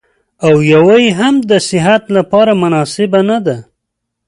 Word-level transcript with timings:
او 0.45 0.55
يوه 0.71 0.95
يې 1.03 1.11
هم 1.19 1.35
د 1.49 1.51
صحت 1.67 2.03
لپاره 2.17 2.51
مناسبه 2.63 3.19
نه 3.29 3.37
ده. 3.45 3.57